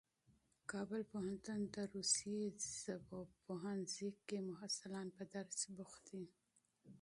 [0.71, 2.39] کابل پوهنتون د روسي
[2.81, 6.25] ژبو پوهنځي کې محصلان په درس بوخت دي.